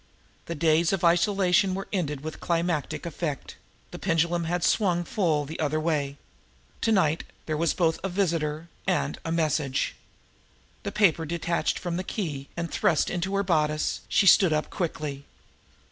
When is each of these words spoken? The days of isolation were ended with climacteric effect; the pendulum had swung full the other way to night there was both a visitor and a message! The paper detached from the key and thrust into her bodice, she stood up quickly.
The 0.47 0.55
days 0.55 0.91
of 0.93 1.03
isolation 1.05 1.75
were 1.75 1.87
ended 1.93 2.21
with 2.21 2.39
climacteric 2.39 3.05
effect; 3.05 3.57
the 3.91 3.99
pendulum 3.99 4.45
had 4.45 4.63
swung 4.63 5.03
full 5.03 5.45
the 5.45 5.59
other 5.59 5.79
way 5.79 6.17
to 6.81 6.91
night 6.91 7.23
there 7.45 7.55
was 7.55 7.75
both 7.75 7.99
a 8.03 8.09
visitor 8.09 8.67
and 8.87 9.19
a 9.23 9.31
message! 9.31 9.93
The 10.81 10.91
paper 10.91 11.23
detached 11.27 11.77
from 11.77 11.97
the 11.97 12.03
key 12.03 12.49
and 12.57 12.71
thrust 12.71 13.11
into 13.11 13.35
her 13.35 13.43
bodice, 13.43 14.01
she 14.09 14.25
stood 14.25 14.53
up 14.53 14.71
quickly. 14.71 15.23